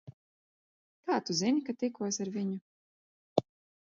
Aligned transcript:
Kā 1.09 1.17
Tu 1.27 1.35
zini, 1.41 1.61
ka 1.67 1.75
tikos 1.83 2.21
ar 2.25 2.33
viņu? 2.39 3.45